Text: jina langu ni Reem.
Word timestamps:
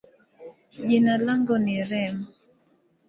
jina 0.87 1.17
langu 1.17 1.55
ni 1.63 1.75
Reem. 1.89 2.15